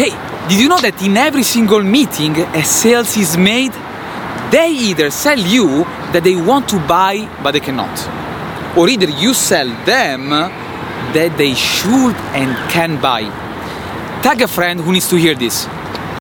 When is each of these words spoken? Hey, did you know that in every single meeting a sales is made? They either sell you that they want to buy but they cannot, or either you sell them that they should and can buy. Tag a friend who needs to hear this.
Hey, 0.00 0.16
did 0.48 0.58
you 0.58 0.70
know 0.70 0.80
that 0.80 1.02
in 1.02 1.18
every 1.18 1.42
single 1.42 1.82
meeting 1.82 2.34
a 2.34 2.64
sales 2.64 3.18
is 3.18 3.36
made? 3.36 3.72
They 4.50 4.70
either 4.70 5.10
sell 5.10 5.38
you 5.38 5.84
that 6.16 6.22
they 6.24 6.36
want 6.36 6.70
to 6.70 6.78
buy 6.88 7.28
but 7.42 7.50
they 7.52 7.60
cannot, 7.60 7.92
or 8.78 8.88
either 8.88 9.10
you 9.10 9.34
sell 9.34 9.68
them 9.84 10.30
that 10.30 11.34
they 11.36 11.52
should 11.52 12.16
and 12.32 12.56
can 12.72 12.98
buy. 12.98 13.28
Tag 14.22 14.40
a 14.40 14.48
friend 14.48 14.80
who 14.80 14.92
needs 14.92 15.10
to 15.10 15.16
hear 15.16 15.34
this. 15.34 15.66